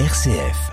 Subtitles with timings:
[0.00, 0.72] RCF.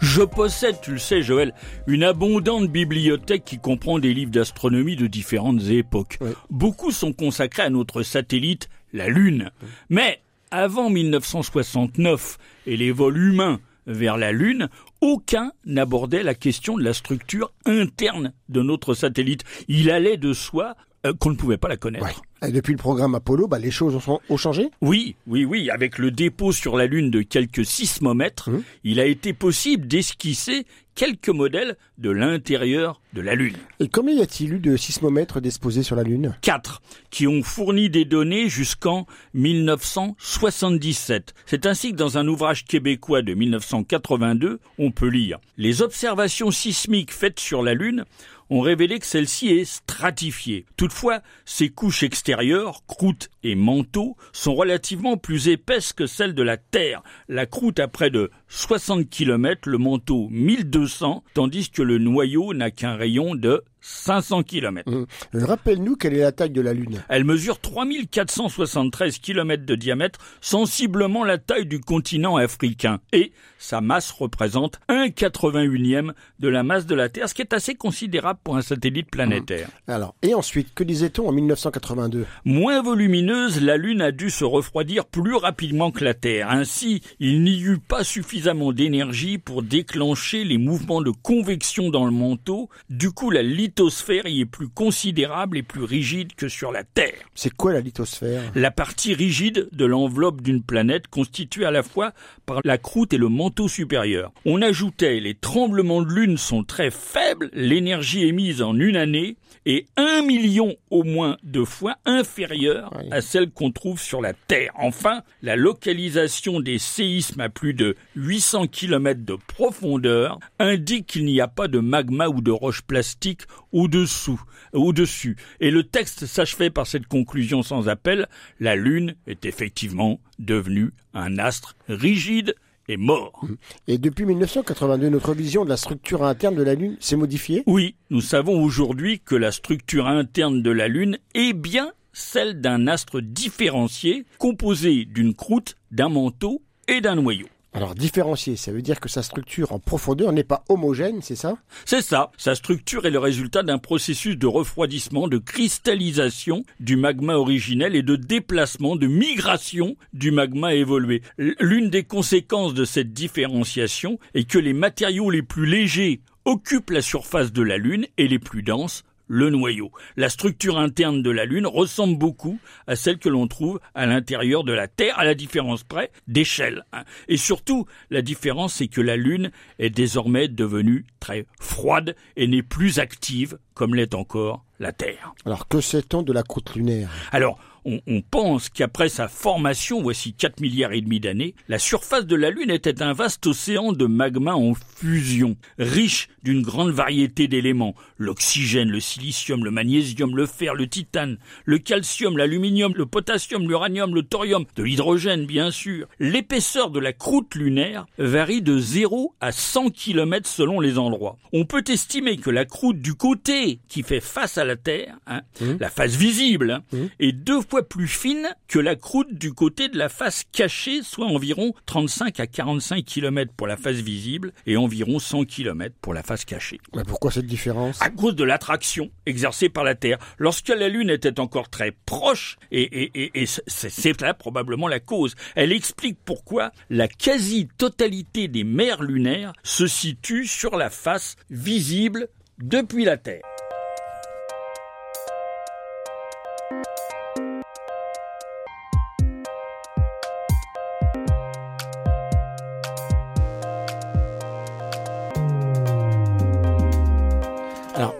[0.00, 1.54] Je possède, tu le sais Joël,
[1.86, 6.18] une abondante bibliothèque qui comprend des livres d'astronomie de différentes époques.
[6.50, 9.52] Beaucoup sont consacrés à notre satellite, la Lune.
[9.88, 10.20] Mais
[10.50, 14.68] avant 1969 et les vols humains vers la Lune,
[15.00, 19.44] aucun n'abordait la question de la structure interne de notre satellite.
[19.68, 20.74] Il allait de soi
[21.06, 22.22] euh, qu'on ne pouvait pas la connaître.
[22.46, 23.98] Et depuis le programme Apollo, bah, les choses
[24.28, 25.70] ont, changé Oui, oui, oui.
[25.70, 28.62] Avec le dépôt sur la Lune de quelques sismomètres, hum.
[28.84, 33.56] il a été possible d'esquisser quelques modèles de l'intérieur de la Lune.
[33.80, 37.90] Et combien y a-t-il eu de sismomètres disposés sur la Lune Quatre, qui ont fourni
[37.90, 41.34] des données jusqu'en 1977.
[41.46, 47.12] C'est ainsi que dans un ouvrage québécois de 1982, on peut lire Les observations sismiques
[47.12, 48.04] faites sur la Lune
[48.52, 50.66] ont révélé que celle-ci est stratifiée.
[50.76, 56.58] Toutefois, ses couches extérieures, croûte et manteau, sont relativement plus épaisses que celles de la
[56.58, 57.02] Terre.
[57.28, 62.70] La croûte a près de 60 km, le manteau 1200, tandis que le noyau n'a
[62.70, 64.88] qu'un rayon de 500 km.
[64.88, 65.06] Mmh.
[65.32, 67.02] Rappelle-nous quelle est la taille de la Lune.
[67.08, 73.00] Elle mesure 3473 km de diamètre, sensiblement la taille du continent africain.
[73.12, 77.74] Et sa masse représente 1,81e de la masse de la Terre, ce qui est assez
[77.74, 79.68] considérable pour un satellite planétaire.
[79.88, 79.90] Mmh.
[79.90, 85.06] Alors, et ensuite, que disait-on en 1982 Moins volumineuse, la Lune a dû se refroidir
[85.06, 86.50] plus rapidement que la Terre.
[86.50, 88.41] Ainsi, il n'y eut pas suffisamment
[88.72, 92.68] d'énergie pour déclencher les mouvements de convection dans le manteau.
[92.90, 97.14] Du coup, la lithosphère y est plus considérable et plus rigide que sur la Terre.
[97.34, 98.42] C'est quoi la lithosphère?
[98.54, 102.12] La partie rigide de l'enveloppe d'une planète constituée à la fois
[102.46, 104.32] par la croûte et le manteau supérieur.
[104.44, 109.36] On ajoutait les tremblements de lune sont très faibles, l'énergie émise en une année
[109.66, 114.72] est un million au moins de fois inférieure à celle qu'on trouve sur la Terre.
[114.76, 121.40] Enfin, la localisation des séismes à plus de 800 km de profondeur indique qu'il n'y
[121.40, 123.42] a pas de magma ou de roche plastique
[123.72, 124.40] au-dessous,
[124.72, 125.36] au-dessus.
[125.60, 128.28] Et le texte s'achevait par cette conclusion sans appel,
[128.60, 132.54] la Lune est effectivement devenue un astre rigide
[132.88, 133.44] et mort.
[133.86, 137.62] Et depuis 1982, notre vision de la structure interne de la Lune s'est modifiée?
[137.66, 142.86] Oui, nous savons aujourd'hui que la structure interne de la Lune est bien celle d'un
[142.86, 147.46] astre différencié composé d'une croûte, d'un manteau et d'un noyau.
[147.74, 151.56] Alors différencier, ça veut dire que sa structure en profondeur n'est pas homogène, c'est ça?
[151.86, 152.30] C'est ça.
[152.36, 158.02] Sa structure est le résultat d'un processus de refroidissement, de cristallisation du magma originel et
[158.02, 161.22] de déplacement, de migration du magma évolué.
[161.38, 167.02] L'une des conséquences de cette différenciation est que les matériaux les plus légers occupent la
[167.02, 169.90] surface de la Lune et les plus denses le noyau.
[170.16, 174.62] La structure interne de la Lune ressemble beaucoup à celle que l'on trouve à l'intérieur
[174.62, 176.84] de la Terre, à la différence près d'échelle.
[176.92, 177.04] Hein.
[177.28, 182.62] Et surtout, la différence, c'est que la Lune est désormais devenue très froide et n'est
[182.62, 185.32] plus active comme l'est encore la Terre.
[185.46, 187.08] Alors que sait-on de la croûte lunaire?
[187.30, 192.36] Alors, on, pense qu'après sa formation, voici 4 milliards et demi d'années, la surface de
[192.36, 197.94] la Lune était un vaste océan de magma en fusion, riche d'une grande variété d'éléments.
[198.18, 204.14] L'oxygène, le silicium, le magnésium, le fer, le titane, le calcium, l'aluminium, le potassium, l'uranium,
[204.14, 206.06] le thorium, de l'hydrogène bien sûr.
[206.20, 211.38] L'épaisseur de la croûte lunaire varie de 0 à 100 km selon les endroits.
[211.52, 215.42] On peut estimer que la croûte du côté qui fait face à la Terre, hein,
[215.60, 215.72] mmh.
[215.80, 217.06] la face visible, hein, mmh.
[217.20, 221.24] est deux fois plus fine que la croûte du côté de la face cachée, soit
[221.24, 226.22] environ 35 à 45 km pour la face visible et environ 100 km pour la
[226.22, 226.78] face cachée.
[226.94, 228.02] Mais pourquoi cette différence?
[228.02, 230.18] À cause de l'attraction exercée par la Terre.
[230.36, 235.34] Lorsque la Lune était encore très proche, et, et, et c'est là probablement la cause,
[235.54, 242.28] elle explique pourquoi la quasi-totalité des mers lunaires se situe sur la face visible
[242.58, 243.40] depuis la Terre.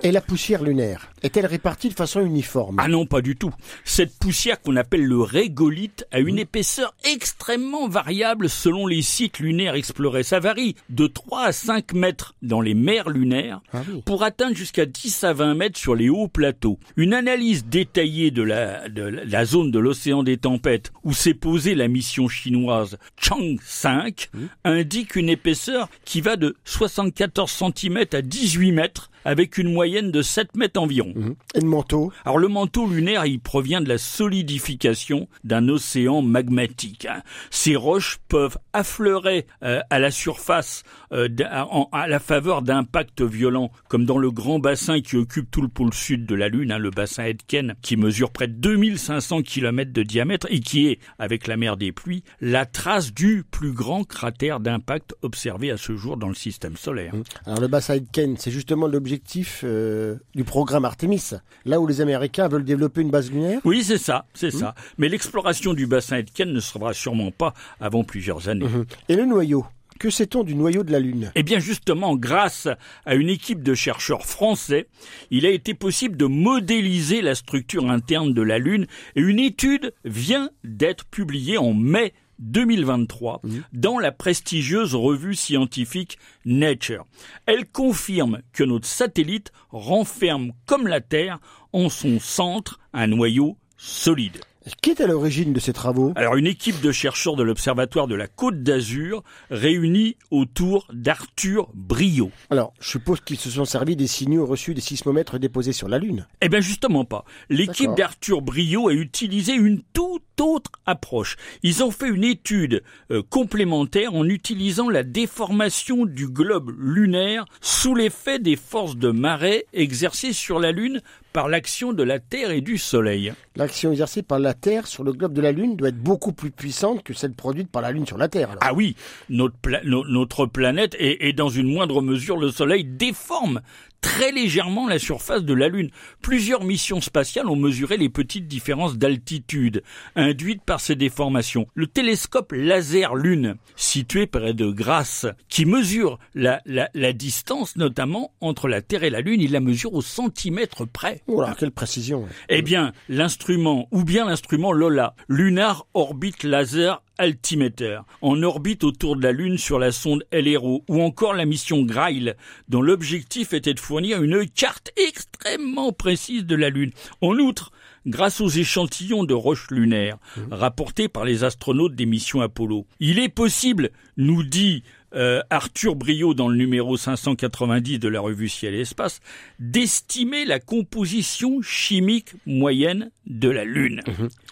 [0.05, 2.79] Et la poussière lunaire est-elle répartie de façon uniforme?
[2.81, 3.53] Ah non, pas du tout.
[3.85, 9.77] Cette poussière qu'on appelle le régolithe a une épaisseur extrêmement variable selon les sites lunaires
[9.77, 10.25] explorés.
[10.25, 14.87] Ça varie de 3 à 5 mètres dans les mers lunaires ah pour atteindre jusqu'à
[14.87, 16.81] 10 à 20 mètres sur les hauts plateaux.
[16.97, 21.77] Une analyse détaillée de la, de la zone de l'océan des tempêtes où s'est posée
[21.77, 24.31] la mission chinoise Chang 5
[24.65, 30.23] indique une épaisseur qui va de 74 cm à 18 mètres avec une moyenne de
[30.23, 31.13] 7 mètres environ.
[31.15, 31.35] Mhm.
[31.55, 32.13] Et le manteau?
[32.25, 37.07] Alors le manteau lunaire, il provient de la solidification d'un océan magmatique.
[37.07, 37.23] hein.
[37.51, 40.83] Ces roches peuvent affleurer euh, à la surface
[41.13, 41.29] euh,
[41.71, 45.69] en- à la faveur d'impacts violents, comme dans le grand bassin qui occupe tout le
[45.69, 49.93] pôle sud de la Lune, hein, le bassin Aitken, qui mesure près de 2500 km
[49.93, 54.05] de diamètre et qui est, avec la mer des pluies, la trace du plus grand
[54.05, 57.13] cratère d'impact observé à ce jour dans le système solaire.
[57.47, 61.33] Alors le bassin Aitken, c'est justement l'objectif euh, du programme Artemis,
[61.67, 63.61] là où les Américains veulent développer une base lunaire.
[63.63, 64.75] Oui, c'est ça, c'est ça.
[64.97, 68.65] Mais l'exploration du bassin Aitken ne sera sûrement pas avant plusieurs années.
[68.65, 68.87] Mhm.
[69.11, 69.67] Et le noyau
[69.99, 71.31] Que sait-on du noyau de la Lune?
[71.35, 72.69] Eh bien justement, grâce
[73.05, 74.87] à une équipe de chercheurs français,
[75.31, 79.93] il a été possible de modéliser la structure interne de la Lune et une étude
[80.07, 83.41] vient d'être publiée en mai 2023
[83.73, 87.07] dans la prestigieuse revue scientifique Nature.
[87.47, 91.39] Elle confirme que notre satellite renferme comme la Terre
[91.73, 94.41] en son centre un noyau solide.
[94.81, 96.13] Qui est à l'origine de ces travaux?
[96.15, 102.31] Alors une équipe de chercheurs de l'Observatoire de la Côte d'Azur réunie autour d'Arthur Brio.
[102.51, 105.99] Alors, je suppose qu'ils se sont servis des signaux reçus des sismomètres déposés sur la
[105.99, 106.27] Lune.
[106.41, 107.25] Eh bien justement pas.
[107.49, 111.37] L'équipe d'Arthur Brio a utilisé une toute autre approche.
[111.63, 117.95] Ils ont fait une étude euh, complémentaire en utilisant la déformation du globe lunaire sous
[117.95, 121.01] l'effet des forces de marée exercées sur la Lune
[121.33, 123.33] par l'action de la Terre et du Soleil.
[123.57, 126.51] L'action exercée par la Terre sur le globe de la Lune doit être beaucoup plus
[126.51, 128.51] puissante que celle produite par la Lune sur la Terre.
[128.51, 128.63] alors.
[128.65, 128.97] Ah oui,
[129.29, 133.61] notre, pla- no- notre planète et, et dans une moindre mesure le Soleil déforme
[134.01, 135.91] très légèrement la surface de la Lune.
[136.23, 139.83] Plusieurs missions spatiales ont mesuré les petites différences d'altitude
[140.17, 141.69] induites par ces déformations.
[141.75, 148.33] Le télescope laser Lune, situé près de Grasse, qui mesure la, la, la distance notamment
[148.41, 151.22] entre la Terre et la Lune, il la mesure au centimètre près.
[151.27, 152.27] Oh là, quelle précision.
[152.49, 159.23] Eh bien, l'instrument, ou bien l'instrument LOLA, Lunar Orbit Laser Altimeter, en orbite autour de
[159.23, 162.35] la Lune sur la sonde LRO, ou encore la mission Grail,
[162.69, 166.91] dont l'objectif était de fournir une carte extrêmement précise de la Lune.
[167.21, 167.71] En outre,
[168.07, 170.19] grâce aux échantillons de roches lunaires
[170.51, 174.83] rapportés par les astronautes des missions Apollo, il est possible, nous dit
[175.15, 179.21] euh, Arthur Brio dans le numéro 590 de la revue Ciel et Espace,
[179.59, 184.03] d'estimer la composition chimique moyenne de la Lune.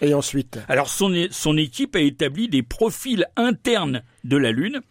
[0.01, 4.81] Et ensuite Alors son, son équipe a établi des profils internes de la Lune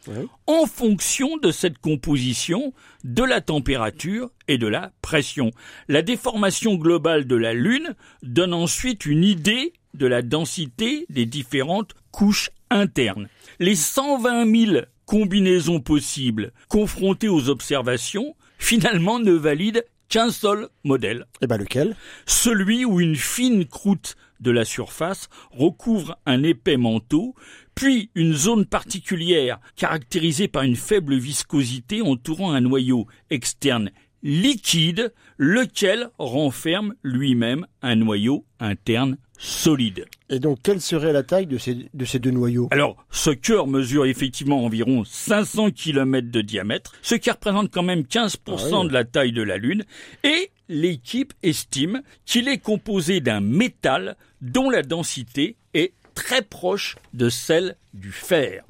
[0.47, 2.73] en fonction de cette composition,
[3.05, 5.51] de la température et de la pression.
[5.89, 11.95] La déformation globale de la Lune donne ensuite une idée de la densité des différentes
[12.11, 13.29] couches internes.
[13.59, 14.81] Les 120 000
[15.11, 21.27] combinaisons possibles confrontées aux observations finalement ne valident qu'un seul modèle.
[21.41, 21.97] Eh ben lequel?
[22.27, 27.35] Celui où une fine croûte de la surface recouvre un épais manteau,
[27.75, 33.91] puis une zone particulière caractérisée par une faible viscosité entourant un noyau externe
[34.23, 40.05] liquide, lequel renferme lui-même un noyau interne solide.
[40.29, 42.69] Et donc, quelle serait la taille de ces, de ces deux noyaux?
[42.71, 48.03] Alors, ce cœur mesure effectivement environ 500 km de diamètre, ce qui représente quand même
[48.03, 48.89] 15% Ah oui.
[48.89, 49.85] de la taille de la Lune,
[50.25, 57.29] et l'équipe estime qu'il est composé d'un métal dont la densité est très proche de
[57.31, 58.63] celle du fer.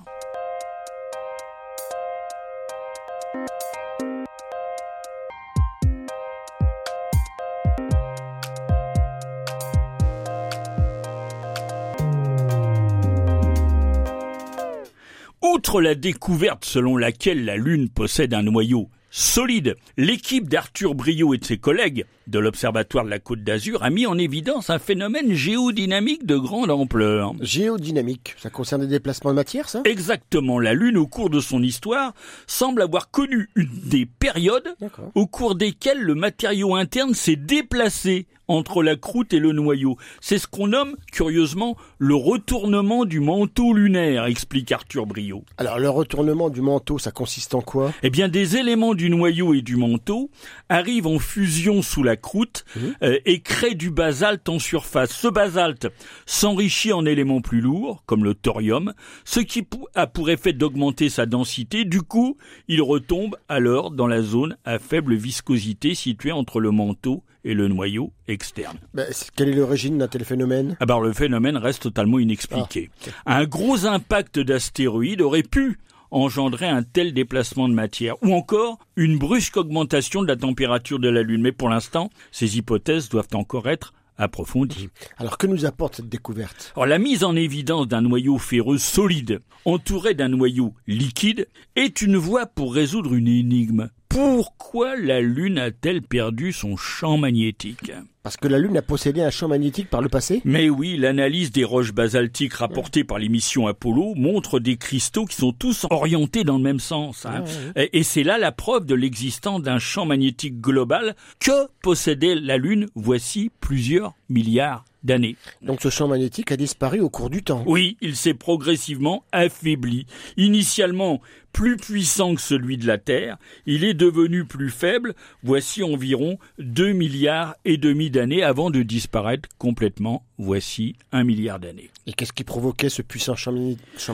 [15.70, 21.38] Outre la découverte selon laquelle la Lune possède un noyau solide, l'équipe d'Arthur Brio et
[21.38, 25.32] de ses collègues de l'Observatoire de la Côte d'Azur a mis en évidence un phénomène
[25.32, 27.34] géodynamique de grande ampleur.
[27.40, 29.82] Géodynamique, ça concerne les déplacements de matière, ça?
[29.84, 32.14] Exactement, la Lune, au cours de son histoire,
[32.48, 34.74] semble avoir connu une des périodes
[35.14, 39.96] au cours desquelles le matériau interne s'est déplacé entre la croûte et le noyau.
[40.20, 45.44] C'est ce qu'on nomme, curieusement, le retournement du manteau lunaire, explique Arthur Brio.
[45.56, 47.92] Alors, le retournement du manteau, ça consiste en quoi?
[48.02, 50.30] Eh bien, des éléments du noyau et du manteau
[50.68, 52.64] arrivent en fusion sous la croûte
[53.02, 55.12] euh, et créent du basalte en surface.
[55.12, 55.86] Ce basalte
[56.26, 59.64] s'enrichit en éléments plus lourds, comme le thorium, ce qui
[59.94, 61.84] a pour effet d'augmenter sa densité.
[61.84, 67.22] Du coup, il retombe alors dans la zone à faible viscosité située entre le manteau
[67.44, 68.78] et le noyau externe.
[68.94, 70.76] Ben, c'est- Quelle est l'origine d'un tel phénomène?
[70.80, 72.90] Alors le phénomène reste totalement inexpliqué.
[73.26, 75.78] Un gros impact d'astéroïdes aurait pu
[76.12, 81.08] engendrait un tel déplacement de matière, ou encore une brusque augmentation de la température de
[81.08, 81.40] la Lune.
[81.42, 84.88] Mais pour l'instant, ces hypothèses doivent encore être approfondie.
[85.18, 86.72] Alors que nous apporte cette découverte?
[86.76, 92.16] Alors la mise en évidence d'un noyau ferreux solide entouré d'un noyau liquide est une
[92.16, 93.88] voie pour résoudre une énigme.
[94.10, 97.92] Pourquoi la Lune a-t-elle perdu son champ magnétique
[98.24, 101.52] Parce que la Lune a possédé un champ magnétique par le passé Mais oui, l'analyse
[101.52, 106.42] des roches basaltiques rapportées par les missions Apollo montre des cristaux qui sont tous orientés
[106.42, 107.24] dans le même sens.
[107.24, 107.44] Hein.
[107.76, 112.88] Et c'est là la preuve de l'existence d'un champ magnétique global que possédait la Lune
[112.96, 115.36] voici plusieurs milliards d'années.
[115.62, 117.62] Donc ce champ magnétique a disparu au cours du temps.
[117.66, 120.06] Oui, il s'est progressivement affaibli.
[120.36, 121.20] Initialement
[121.52, 126.92] plus puissant que celui de la Terre, il est devenu plus faible, voici environ 2
[126.92, 131.90] milliards et demi d'années avant de disparaître complètement, voici un milliard d'années.
[132.06, 133.52] Et qu'est-ce qui provoquait ce puissant champ,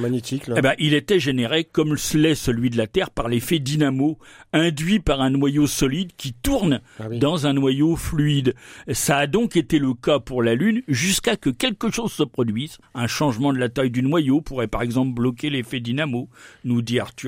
[0.01, 4.19] magnétique eh ben, Il était généré, comme l'est celui de la Terre, par l'effet dynamo,
[4.53, 8.55] induit par un noyau solide qui tourne ah dans un noyau fluide.
[8.93, 12.79] Ça a donc été le cas pour la Lune jusqu'à que quelque chose se produise.
[12.95, 16.29] Un changement de la taille du noyau pourrait par exemple bloquer l'effet dynamo,
[16.65, 17.26] nous dit Arthur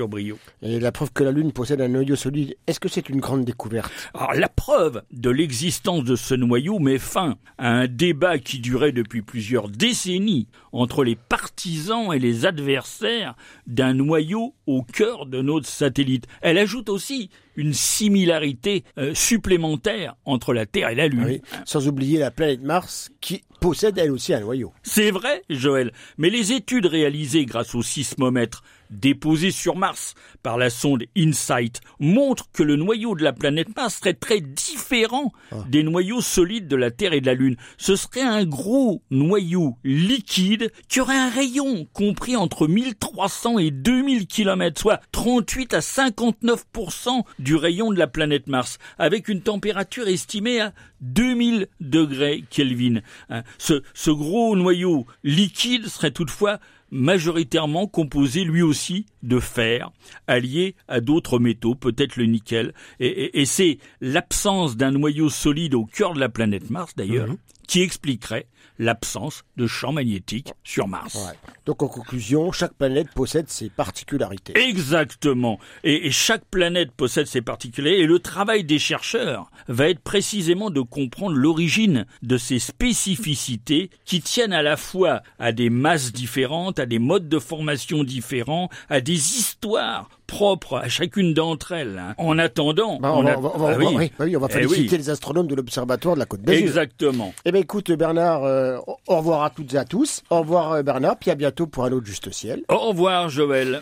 [0.61, 3.45] et la preuve que la Lune possède un noyau solide, est-ce que c'est une grande
[3.45, 3.91] découverte?
[4.13, 8.91] Alors la preuve de l'existence de ce noyau met fin à un débat qui durait
[8.91, 13.35] depuis plusieurs décennies entre les partisans et les adversaires
[13.67, 16.27] d'un noyau au cœur de notre satellite.
[16.41, 21.39] Elle ajoute aussi une similarité euh, supplémentaire entre la Terre et la Lune.
[21.51, 24.73] Ah sans oublier la planète Mars qui possède elle aussi un noyau.
[24.83, 30.69] C'est vrai, Joël, mais les études réalisées grâce au sismomètre déposé sur Mars par la
[30.69, 35.57] sonde InSight montrent que le noyau de la planète Mars serait très différent ah.
[35.67, 37.57] des noyaux solides de la Terre et de la Lune.
[37.77, 44.27] Ce serait un gros noyau liquide qui aurait un rayon compris entre 1300 et 2000
[44.27, 50.61] km, soit 38 à 59% du rayon de la planète Mars, avec une température estimée
[50.61, 53.01] à 2000 degrés Kelvin.
[53.29, 56.59] Hein, ce, ce gros noyau liquide serait toutefois
[56.91, 59.91] majoritairement composé lui aussi de fer,
[60.27, 62.73] allié à d'autres métaux, peut-être le nickel.
[62.99, 67.37] Et, c'est l'absence d'un noyau solide au cœur de la planète Mars, d'ailleurs, mhm.
[67.67, 68.47] qui expliquerait
[68.79, 71.17] l'absence de champ magnétique sur Mars.
[71.65, 74.57] Donc en conclusion, chaque planète possède ses particularités.
[74.57, 75.59] Exactement.
[75.83, 78.01] Et, chaque planète possède ses particularités.
[78.01, 84.21] Et le travail des chercheurs va être précisément de comprendre l'origine de ces spécificités qui
[84.21, 89.01] tiennent à la fois à des masses différentes, à des modes de formation différents, à
[89.01, 91.97] des histoires propre à chacune d'entre elles.
[91.99, 92.13] Hein.
[92.17, 96.61] En attendant, on, va, féliciter les astronomes de l'Observatoire de la Côte d'Azur.
[96.61, 97.33] Exactement.
[97.45, 100.21] Eh bien, écoute, Bernard, euh, au revoir à toutes et à tous.
[100.29, 102.63] Au revoir, euh, Bernard, puis à bientôt pour un autre Juste Ciel.
[102.69, 103.81] Au revoir, Joël.